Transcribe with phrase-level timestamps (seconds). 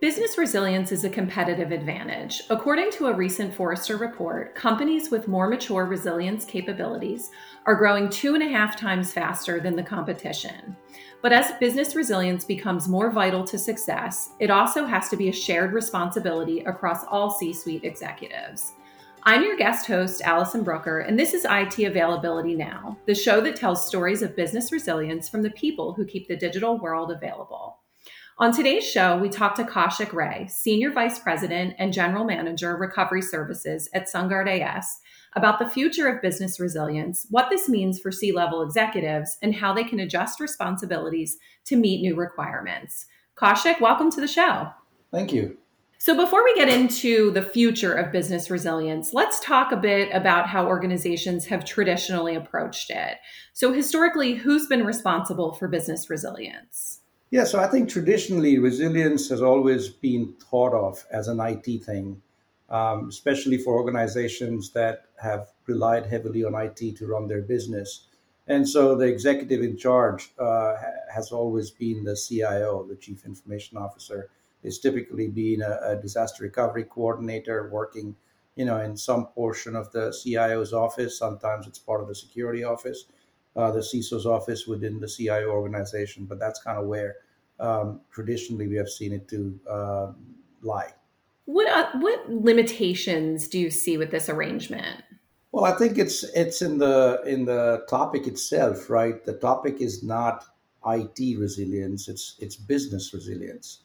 [0.00, 2.44] Business resilience is a competitive advantage.
[2.50, 7.32] According to a recent Forrester report, companies with more mature resilience capabilities
[7.66, 10.76] are growing two and a half times faster than the competition.
[11.20, 15.32] But as business resilience becomes more vital to success, it also has to be a
[15.32, 18.74] shared responsibility across all C suite executives.
[19.24, 23.56] I'm your guest host, Allison Brooker, and this is IT Availability Now, the show that
[23.56, 27.77] tells stories of business resilience from the people who keep the digital world available.
[28.40, 33.20] On today's show, we talk to Kaushik Ray, Senior Vice President and General Manager, Recovery
[33.20, 35.00] Services at SunGard AS,
[35.34, 39.74] about the future of business resilience, what this means for C level executives, and how
[39.74, 43.06] they can adjust responsibilities to meet new requirements.
[43.34, 44.68] Kaushik, welcome to the show.
[45.10, 45.56] Thank you.
[45.98, 50.46] So, before we get into the future of business resilience, let's talk a bit about
[50.46, 53.16] how organizations have traditionally approached it.
[53.52, 57.00] So, historically, who's been responsible for business resilience?
[57.30, 62.22] Yeah, so I think traditionally resilience has always been thought of as an IT thing,
[62.70, 68.06] um, especially for organizations that have relied heavily on IT to run their business.
[68.46, 70.76] And so the executive in charge uh,
[71.12, 74.30] has always been the CIO, the Chief Information Officer.
[74.62, 78.16] It's typically been a, a, disaster recovery coordinator working,
[78.56, 81.18] you know, in some portion of the CIO's office.
[81.18, 83.04] Sometimes it's part of the security office
[83.56, 87.16] uh, the CISO's office within the CIO organization, but that's kind of where
[87.60, 90.12] um, traditionally we have seen it to uh,
[90.62, 90.92] lie.
[91.46, 95.02] What uh, what limitations do you see with this arrangement?
[95.50, 99.24] Well, I think it's it's in the in the topic itself, right?
[99.24, 100.44] The topic is not
[100.86, 103.80] IT resilience; it's it's business resilience,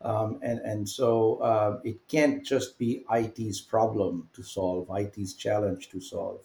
[0.00, 5.90] um, and and so uh, it can't just be IT's problem to solve, IT's challenge
[5.90, 6.40] to solve.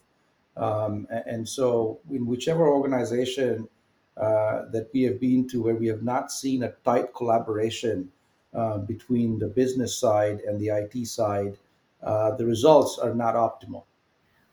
[0.58, 3.68] Um, and so, in whichever organization
[4.18, 8.10] uh, that we have been to where we have not seen a tight collaboration
[8.54, 11.58] uh, between the business side and the IT side,
[12.02, 13.84] uh, the results are not optimal.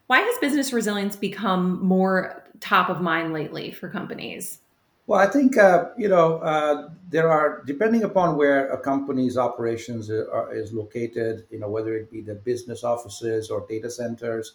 [0.06, 4.60] Why has business resilience become more top of mind lately for companies?
[5.06, 10.10] Well, I think uh, you know uh, there are depending upon where a company's operations
[10.10, 11.46] are, is located.
[11.50, 14.54] You know whether it be the business offices or data centers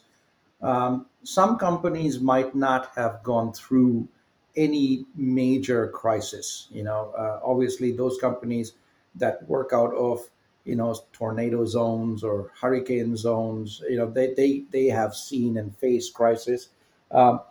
[0.62, 4.08] um, some companies might not have gone through
[4.56, 6.68] any major crisis.
[6.72, 8.74] You know, uh, obviously those companies
[9.16, 10.22] that work out of
[10.66, 15.76] you know tornado zones or hurricane zones, you know, they they they have seen and
[15.78, 16.70] faced crisis.
[17.12, 17.42] Um,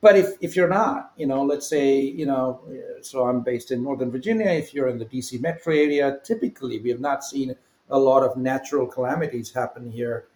[0.00, 2.60] but if, if you're not, you know, let's say, you know,
[3.02, 4.46] so I'm based in Northern Virginia.
[4.46, 7.56] If you're in the DC metro area, typically we have not seen
[7.90, 10.28] a lot of natural calamities happen here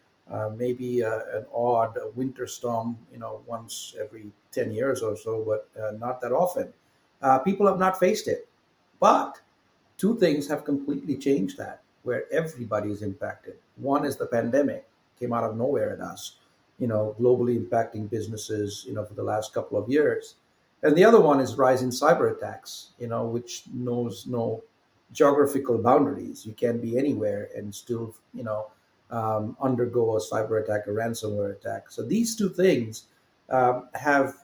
[0.57, 5.69] maybe uh, an odd winter storm, you know, once every 10 years or so, but
[5.83, 6.73] uh, not that often.
[7.21, 8.49] Uh, people have not faced it.
[9.01, 9.41] But
[9.99, 13.55] two things have completely changed that, where everybody is impacted.
[13.77, 14.89] One is the pandemic,
[15.19, 16.37] came out of nowhere at us,
[16.79, 20.37] you know, globally impacting businesses, you know, for the last couple of years.
[20.83, 24.63] And the other one is rising cyber attacks, you know, which knows no
[25.13, 26.45] geographical boundaries.
[26.45, 28.71] You can be anywhere and still, you know,
[29.13, 31.91] um, undergo a cyber attack, a ransomware attack.
[31.91, 33.05] So these two things
[33.51, 34.35] um, have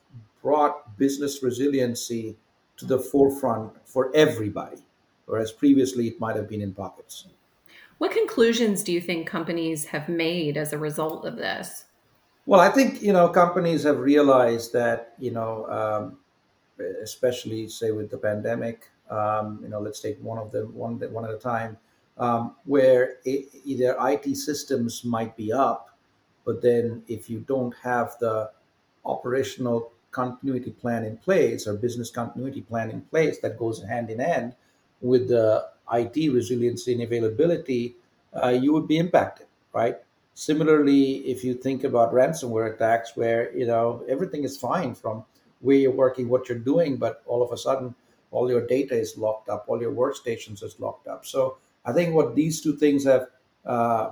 [0.43, 2.37] brought business resiliency
[2.77, 4.83] to the forefront for everybody,
[5.27, 7.27] whereas previously it might have been in pockets.
[7.97, 11.87] What conclusions do you think companies have made as a result of this?
[12.47, 16.19] Well, I think you know companies have realized that you know, um,
[17.03, 18.89] especially say with the pandemic.
[19.11, 21.77] Um, you know, let's take one of them one one at a time
[22.19, 25.97] um, where it, either IT systems might be up,
[26.45, 28.51] but then if you don't have the
[29.05, 34.19] operational continuity plan in place or business continuity plan in place that goes hand in
[34.19, 34.55] hand
[35.01, 37.95] with the IT resiliency and availability,
[38.43, 39.99] uh, you would be impacted, right?
[40.35, 45.25] Similarly, if you think about ransomware attacks, where you know everything is fine from
[45.61, 47.95] where you're working, what you're doing, but all of a sudden
[48.31, 51.27] all your data is locked up, all your workstations is locked up.
[51.27, 53.29] So I think what these two things have
[53.65, 54.11] uh,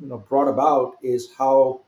[0.00, 1.82] you know brought about is how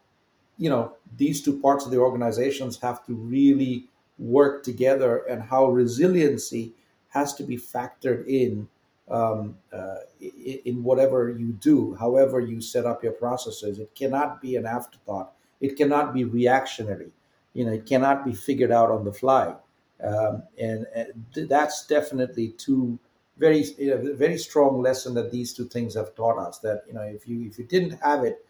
[0.58, 3.88] you know these two parts of the organizations have to really
[4.19, 6.72] work together and how resiliency
[7.08, 8.69] has to be factored in
[9.10, 13.81] um, uh, in whatever you do, however you set up your processes.
[13.81, 15.32] It cannot be an afterthought.
[15.60, 17.10] It cannot be reactionary.
[17.54, 19.54] You know, it cannot be figured out on the fly.
[20.02, 22.99] Um, and, and, that's definitely two
[23.38, 27.26] very very strong lesson that these two things have taught us that you know if
[27.26, 28.44] you if you didn't have it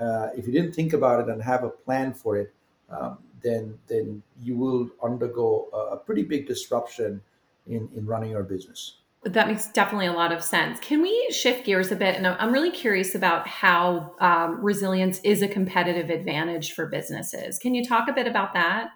[0.00, 2.52] uh, if you didn't think about it and have a plan for it
[2.90, 7.20] um, then then you will undergo a, a, pretty big disruption
[7.66, 10.80] in in running your business That makes definitely a lot of sense.
[10.80, 12.16] Can we shift gears a bit?
[12.16, 17.58] And I'm really curious about how um, resilience is a competitive advantage for businesses.
[17.58, 18.92] Can you talk a bit about that?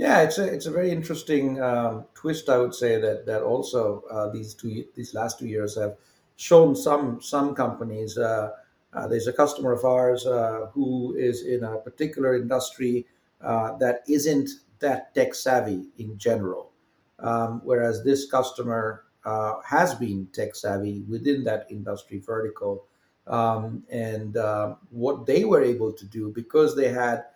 [0.00, 2.48] Yeah, it's a it's a very interesting um, twist.
[2.48, 5.96] I would say that that also uh, these two these last two years have
[6.36, 8.16] shown some some companies.
[8.16, 8.52] Uh,
[8.94, 13.06] uh, there's a customer of ours uh, who is in a particular industry
[13.42, 14.48] uh, that isn't
[14.78, 16.70] that tech savvy in general,
[17.18, 22.86] um, whereas this customer uh, has been tech savvy within that industry vertical.
[23.26, 24.34] Um, and
[24.90, 27.26] what they were able to do because they had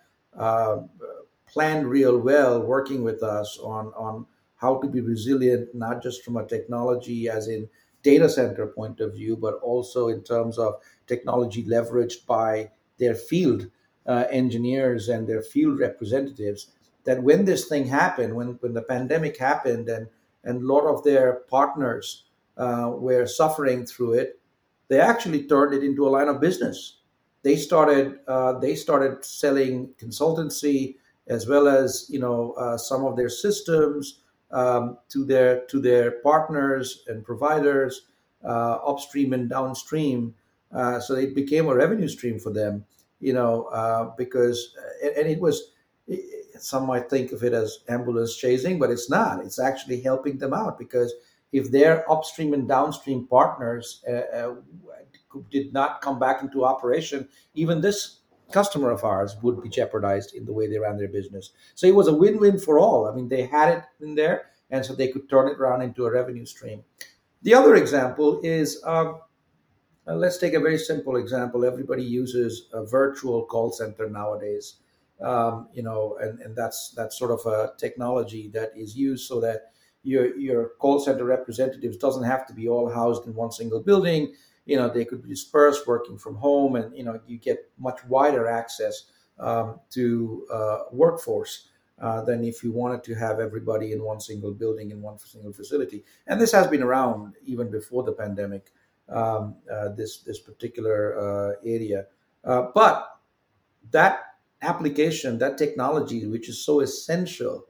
[1.55, 4.25] planned real well working with us on, on
[4.57, 7.69] how to be resilient, not just from a technology as in
[8.03, 10.75] data center point of view, but also in terms of
[11.07, 12.69] technology leveraged by
[12.99, 13.67] their field
[14.05, 16.71] uh, engineers and their field representatives.
[17.05, 20.07] That when this thing happened, when, when the pandemic happened and
[20.43, 22.25] and a lot of their partners
[22.57, 24.39] uh, were suffering through it,
[24.89, 26.97] they actually turned it into a line of business.
[27.43, 30.95] They started uh, they started selling consultancy
[31.27, 36.11] as well as you know uh, some of their systems um, to their to their
[36.21, 38.07] partners and providers
[38.43, 40.33] uh, upstream and downstream.
[40.71, 42.83] Uh, so it became a revenue stream for them,
[43.19, 45.71] you know, uh, because and it was
[46.59, 49.43] some might think of it as ambulance chasing, but it's not.
[49.43, 51.13] It's actually helping them out because
[51.51, 54.55] if their upstream and downstream partners uh, uh,
[55.51, 58.19] did not come back into operation, even this
[58.51, 61.51] customer of ours would be jeopardized in the way they ran their business.
[61.73, 63.07] So it was a win-win for all.
[63.07, 66.05] I mean, they had it in there, and so they could turn it around into
[66.05, 66.83] a revenue stream.
[67.41, 68.81] The other example is.
[68.83, 69.19] Um,
[70.07, 71.65] uh, let's take a very simple example.
[71.65, 74.75] Everybody uses a virtual call center nowadays
[75.21, 79.39] um, you know, and, and that's that's sort of a technology that is used so
[79.41, 79.71] that
[80.03, 84.33] your your call center representatives doesn't have to be all housed in one single building.
[84.65, 88.03] You know, they could be dispersed, working from home, and you know, you get much
[88.05, 89.03] wider access
[89.39, 91.69] um, to uh, workforce.
[91.97, 95.53] Uh, than if you wanted to have everybody in one single building in one single
[95.53, 96.03] facility.
[96.27, 98.73] And this has been around even before the pandemic.
[99.07, 102.07] Um, uh, this this particular uh, area,
[102.43, 103.07] uh, but
[103.91, 104.19] that
[104.61, 107.65] application, that technology, which is so essential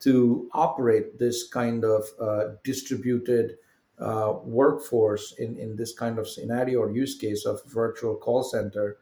[0.00, 3.56] to operate this kind of uh, distributed
[3.98, 8.98] uh, workforce in, in this kind of scenario or use case of virtual call center,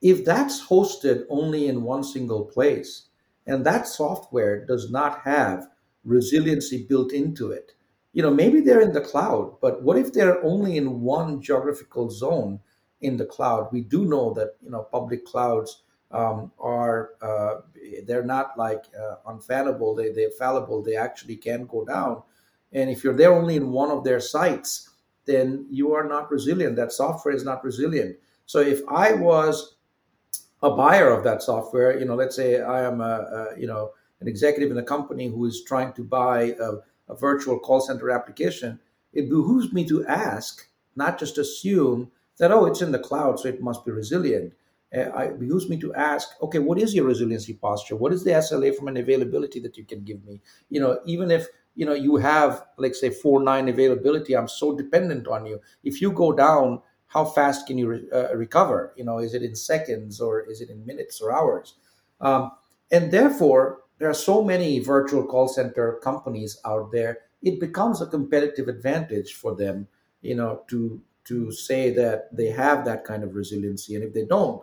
[0.00, 3.08] if that's hosted only in one single place
[3.46, 5.68] and that software does not have
[6.04, 7.72] resiliency built into it,
[8.12, 12.10] you know, maybe they're in the cloud, but what if they're only in one geographical
[12.10, 12.60] zone
[13.00, 13.68] in the cloud?
[13.72, 17.60] We do know that, you know, public clouds um, are uh,
[18.06, 19.96] they're not like uh, unfallible.
[19.96, 20.82] They they're fallible.
[20.82, 22.22] They actually can go down.
[22.72, 24.90] And if you're there only in one of their sites,
[25.24, 26.76] then you are not resilient.
[26.76, 28.16] That software is not resilient.
[28.46, 29.76] So if I was
[30.62, 33.04] a buyer of that software, you know, let's say I am a,
[33.54, 36.72] a you know an executive in a company who is trying to buy a,
[37.08, 38.80] a virtual call center application,
[39.12, 43.48] it behooves me to ask, not just assume that oh it's in the cloud, so
[43.48, 44.52] it must be resilient
[44.96, 47.96] uh, it behooves me to ask, okay, what is your resiliency posture?
[47.96, 50.40] What is the SLA from an availability that you can give me?
[50.70, 51.46] You know, even if
[51.78, 55.60] you know you have, like say, four nine availability, I'm so dependent on you.
[55.84, 58.92] If you go down, how fast can you re- uh, recover?
[58.96, 61.74] You know, is it in seconds or is it in minutes or hours?
[62.20, 62.50] Um,
[62.90, 67.18] and therefore, there are so many virtual call center companies out there.
[67.42, 69.86] It becomes a competitive advantage for them,
[70.20, 74.24] you know, to to say that they have that kind of resiliency, and if they
[74.24, 74.62] don't,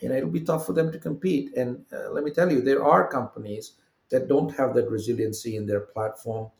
[0.00, 2.60] you know it'll be tough for them to compete and uh, let me tell you
[2.60, 3.72] there are companies
[4.10, 6.50] that don't have that resiliency in their platform.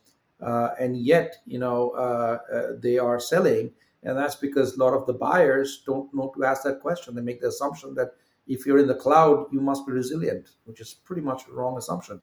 [0.41, 3.71] Uh, and yet you know uh, uh, they are selling
[4.03, 7.13] and that's because a lot of the buyers don't know to ask that question.
[7.13, 8.11] They make the assumption that
[8.47, 11.77] if you're in the cloud you must be resilient which is pretty much a wrong
[11.77, 12.21] assumption.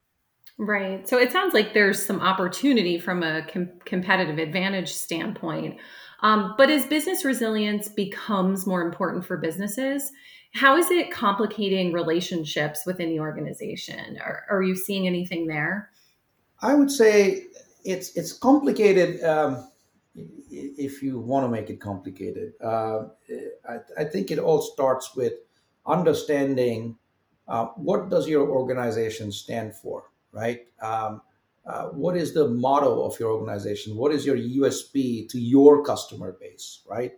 [0.59, 1.06] Right.
[1.06, 5.76] So it sounds like there's some opportunity from a com- competitive advantage standpoint
[6.23, 10.12] um, but as business resilience becomes more important for businesses
[10.56, 14.18] how is it complicating relationships within the organization?
[14.25, 15.90] Are, are you seeing anything there?
[16.62, 17.44] I would say
[17.85, 19.23] it's it's complicated.
[19.23, 19.68] Um,
[20.50, 23.08] if you want to make it complicated, uh,
[23.68, 25.35] I, I, think it all starts with
[25.85, 26.96] understanding
[27.46, 30.66] uh, what does your organization stand for, right?
[30.80, 31.20] Um,
[31.66, 33.96] uh, what is the motto of your organization?
[33.96, 37.12] What is your USP to your customer base, right?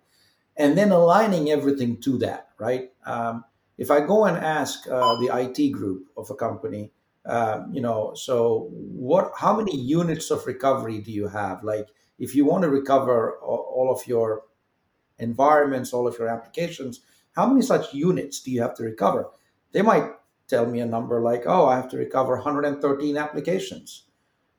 [0.59, 2.91] and then aligning everything to that, right?
[3.07, 3.45] Um,
[3.79, 6.91] if I go and ask uh, the IT group of a company,
[7.25, 9.33] um, you know, so what?
[9.37, 11.63] How many units of recovery do you have?
[11.63, 11.87] Like,
[12.19, 14.43] if you want to recover all of your
[15.19, 17.01] environments, all of your applications,
[17.33, 19.31] how many such units do you have to recover?
[19.73, 20.11] They might
[20.49, 24.05] tell me a number like, oh, I have to recover 113 applications,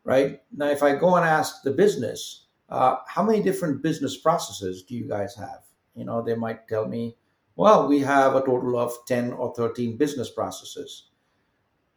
[0.03, 0.41] right?
[0.55, 4.95] Now, if I go and ask the business, uh, how many different business processes do
[4.95, 5.63] you guys have?
[5.95, 7.17] You know, they might tell me,
[7.55, 11.09] well, we have a total of 10 or 13 business processes.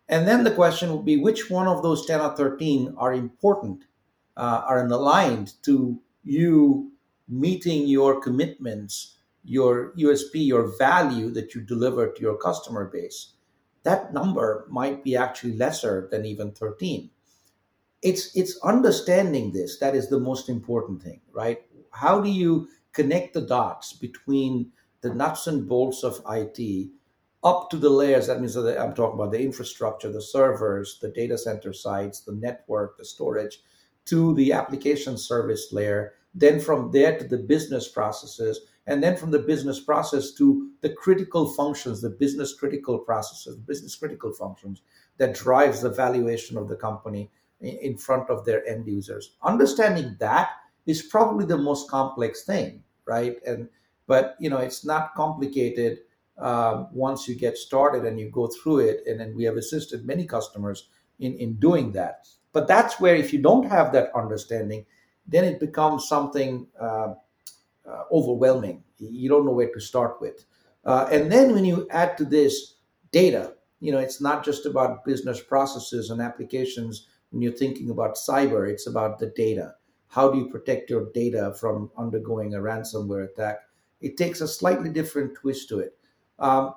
[0.09, 3.85] And then the question would be which one of those 10 or 13 are important,
[4.37, 6.93] uh, are aligned to you
[7.29, 13.35] meeting your commitments, your USP, your value that you deliver to your customer base?
[13.85, 17.11] That number might be actually lesser than even 13
[18.03, 21.63] it's it's understanding this that is the most important thing right?
[21.91, 26.89] How do you connect the dots between the nuts and bolts of it
[27.45, 28.27] up to the layers?
[28.27, 32.33] That means that i'm talking about the infrastructure the servers the data center sites the
[32.35, 33.59] network the storage
[34.07, 39.31] to the application service layer then from there to the business processes and then from
[39.31, 44.83] the business process to the critical functions the business critical processes business critical functions
[45.19, 47.31] that drives the valuation of the company
[47.63, 49.37] in front of their end users.
[49.43, 50.51] Understanding that
[50.87, 53.37] is probably the most complex thing, right?
[53.47, 53.69] And
[54.07, 55.99] but you know it's not complicated
[56.39, 59.03] um, once you get started and you go through it.
[59.07, 60.89] And then we have assisted many customers
[61.19, 62.27] in in doing that.
[62.53, 64.85] But that's where if you don't have that understanding,
[65.27, 67.15] then it becomes something uh,
[67.89, 68.83] uh, overwhelming.
[68.99, 70.45] You don't know where to start with.
[70.85, 72.75] Uh, and then when you add to this
[73.13, 78.15] data, you know it's not just about business processes and applications when you're thinking about
[78.15, 79.75] cyber, it's about the data.
[80.09, 83.61] How do you protect your data from undergoing a ransomware attack?
[84.01, 85.97] It takes a slightly different twist to it
[86.39, 86.75] um,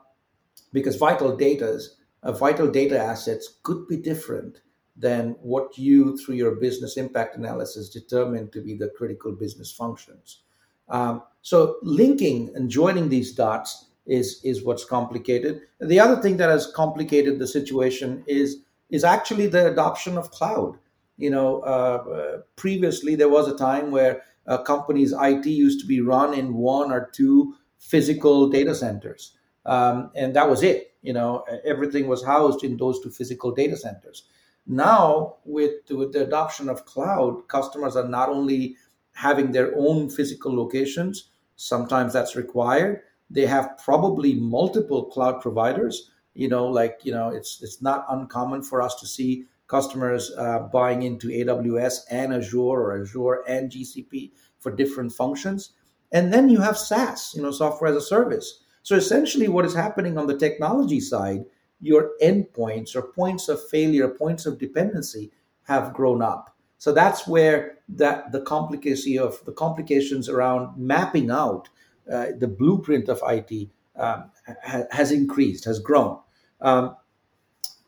[0.72, 1.80] because vital data,
[2.24, 4.62] uh, vital data assets could be different
[4.96, 10.44] than what you, through your business impact analysis, determine to be the critical business functions.
[10.88, 15.62] Um, so linking and joining these dots is is what's complicated.
[15.82, 20.78] The other thing that has complicated the situation is is actually the adoption of cloud.
[21.18, 25.88] You know, uh, uh, previously there was a time where a company's IT used to
[25.88, 30.92] be run in one or two physical data centers, um, and that was it.
[31.02, 34.24] You know, everything was housed in those two physical data centers.
[34.68, 38.76] Now, with with the adoption of cloud, customers are not only
[39.14, 41.30] having their own physical locations.
[41.56, 43.02] Sometimes that's required.
[43.30, 48.62] They have probably multiple cloud providers you know like you know it's it's not uncommon
[48.62, 54.32] for us to see customers uh, buying into aws and azure or azure and gcp
[54.60, 55.72] for different functions.
[56.12, 58.60] And then you have saas you know software as a service.
[58.84, 61.46] So essentially what is happening on the technology side
[61.82, 65.32] your endpoints or points of failure points of dependency
[65.64, 66.56] have grown up.
[66.78, 71.70] So that's where that the complicacy of the complications around mapping out
[72.12, 74.32] uh, the blueprint of it um,
[74.64, 76.20] ha- has increased has grown
[76.62, 76.96] um,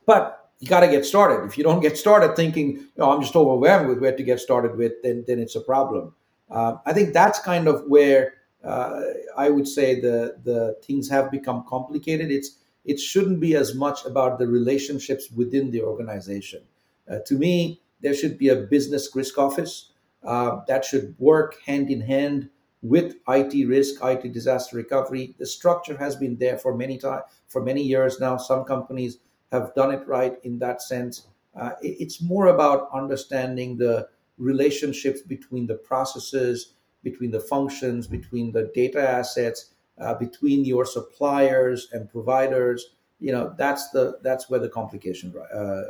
[0.05, 1.45] but you got to get started.
[1.45, 4.75] If you don't get started thinking, oh, I'm just overwhelmed with where to get started
[4.75, 6.15] with, then then it's a problem.
[6.49, 9.01] Uh, I think that's kind of where uh,
[9.37, 12.31] I would say the the things have become complicated.
[12.31, 16.61] It's it shouldn't be as much about the relationships within the organization.
[17.09, 19.91] Uh, to me, there should be a business risk office
[20.23, 22.49] uh, that should work hand in hand
[22.81, 25.35] with IT risk, IT disaster recovery.
[25.39, 28.37] The structure has been there for many time for many years now.
[28.37, 29.19] Some companies
[29.51, 31.27] have done it right in that sense.
[31.59, 34.07] Uh, it's more about understanding the
[34.37, 41.89] relationships between the processes, between the functions, between the data assets, uh, between your suppliers
[41.93, 42.93] and providers.
[43.19, 45.81] You know, that's the that's where the complication uh,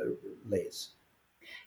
[0.45, 0.91] lays.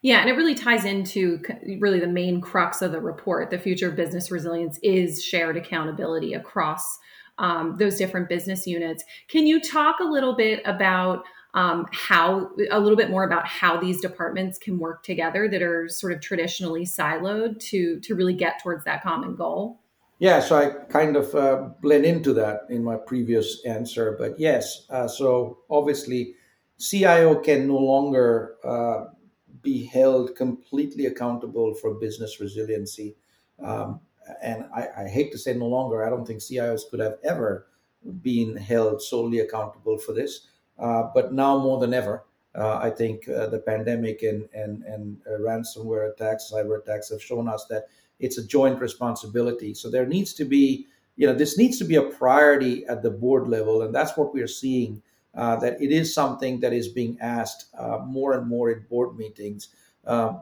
[0.02, 1.42] Yeah, and it really ties into
[1.78, 3.50] really the main crux of the report.
[3.50, 6.98] The future of business resilience is shared accountability across
[7.38, 9.04] um, those different business units.
[9.28, 13.78] Can you talk a little bit about um, how, a little bit more about how
[13.78, 18.62] these departments can work together that are sort of traditionally siloed to to really get
[18.62, 19.80] towards that common goal?
[20.20, 24.86] Yeah, so I kind of uh, blend into that in my previous answer, but yes,
[24.90, 26.34] uh, so obviously
[26.78, 29.06] CIO can no longer uh,
[29.62, 33.16] be held completely accountable for business resiliency.
[33.62, 34.00] Um,
[34.42, 37.66] and I, I, hate to say no longer, I don't think CIOs could have ever
[38.22, 40.46] been held solely accountable for this.
[40.78, 42.24] Uh, but now more than ever,
[42.54, 47.22] uh, I think uh, the pandemic and, and, and uh, ransomware attacks, cyber attacks have
[47.22, 47.84] shown us that
[48.18, 49.74] it's a joint responsibility.
[49.74, 50.86] So there needs to be,
[51.16, 53.82] you know, this needs to be a priority at the board level.
[53.82, 55.02] And that's what we're seeing,
[55.34, 59.16] uh, that it is something that is being asked uh, more and more in board
[59.16, 59.68] meetings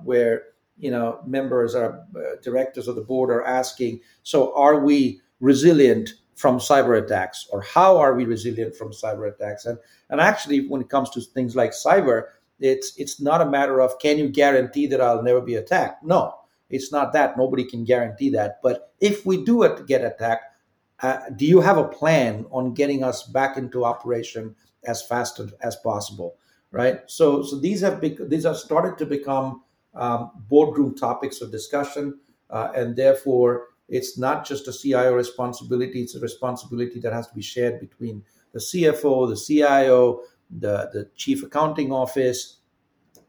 [0.03, 0.45] where
[0.79, 6.11] you know members or uh, directors of the board are asking so are we resilient
[6.37, 7.49] from cyber attacks?
[7.51, 9.67] Or how are we resilient from cyber attacks?
[9.67, 9.79] And
[10.09, 12.29] and actually when it comes to things like cyber
[12.61, 16.05] it's it's not a matter of can you guarantee that I'll never be attacked?
[16.05, 16.35] No
[16.71, 17.37] it's not that.
[17.37, 18.61] Nobody can guarantee that.
[18.63, 20.45] But if we do get attacked
[21.03, 25.77] uh, do you have a plan on getting us back into operation as fast as
[25.77, 26.37] possible
[26.71, 27.01] right?
[27.07, 29.63] So so these have bec- these have started to become
[29.95, 32.19] um, boardroom topics of discussion
[32.51, 37.35] uh, and therefore it's not just a cio responsibility it's a responsibility that has to
[37.35, 40.21] be shared between the cfo the cio
[40.59, 42.59] the, the chief accounting office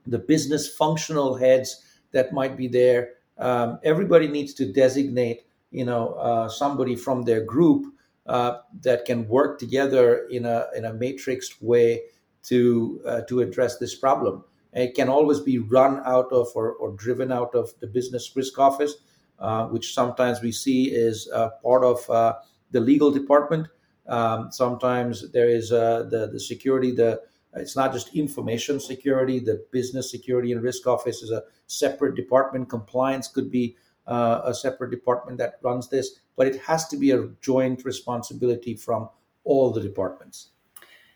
[0.08, 3.12] the business functional heads that might be there.
[3.38, 7.94] Um, everybody needs to designate you know uh, somebody from their group
[8.26, 12.02] uh, that can work together in a in a matrixed way
[12.44, 14.44] to uh, to address this problem.
[14.74, 18.36] And it can always be run out of or, or driven out of the business
[18.36, 18.98] risk office,
[19.40, 21.28] uh, which sometimes we see is
[21.64, 22.36] part of uh,
[22.72, 23.68] the legal department.
[24.08, 27.22] Um, sometimes there is uh, the the security the
[27.56, 32.70] it's not just information security the business security and risk office is a separate department
[32.70, 33.76] compliance could be
[34.10, 38.76] uh, a separate department that runs this but it has to be a joint responsibility
[38.76, 39.10] from
[39.46, 40.50] all the departments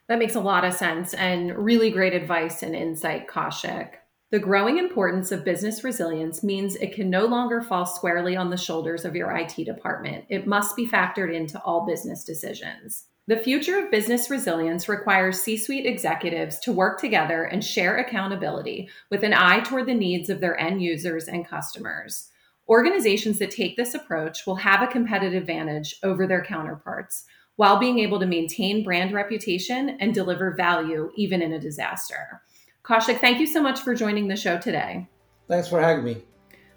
[0.08, 3.96] that makes a lot of sense and really great advice and insight, Kaushik.
[4.32, 8.58] The growing importance of business resilience means it can no longer fall squarely on the
[8.58, 10.26] shoulders of your IT department.
[10.28, 13.06] It must be factored into all business decisions.
[13.28, 18.90] The future of business resilience requires C suite executives to work together and share accountability
[19.10, 22.30] with an eye toward the needs of their end users and customers.
[22.74, 27.24] Organizations that take this approach will have a competitive advantage over their counterparts
[27.56, 32.42] while being able to maintain brand reputation and deliver value even in a disaster.
[32.84, 35.08] Kaushik, thank you so much for joining the show today.
[35.48, 36.24] Thanks for having me.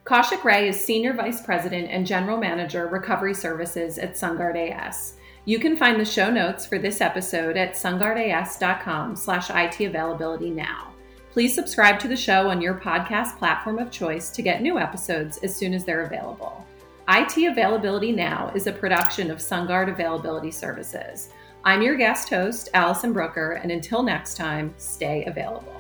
[0.05, 5.15] Kaushik Ray is Senior Vice President and General Manager, Recovery Services at SunGard AS.
[5.47, 10.93] You can find the show notes for this episode at sungardas.com slash IT availability now.
[11.37, 15.37] Please subscribe to the show on your podcast platform of choice to get new episodes
[15.43, 16.67] as soon as they're available.
[17.11, 21.29] IT Availability Now is a production of SunGard Availability Services.
[21.63, 25.79] I'm your guest host, Allison Brooker, and until next time, stay available.